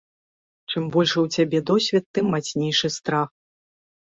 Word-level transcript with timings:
Чым 0.71 0.87
большы 0.95 1.17
ў 1.25 1.35
цябе 1.35 1.59
досвед, 1.71 2.03
тым 2.19 2.25
мацнейшы 2.37 2.87
страх. 2.97 3.29